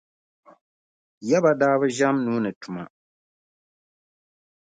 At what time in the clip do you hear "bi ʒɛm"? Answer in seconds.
1.79-2.17